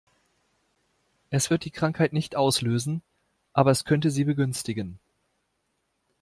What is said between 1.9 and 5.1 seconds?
nicht auslösen, aber es könnte sie begünstigen.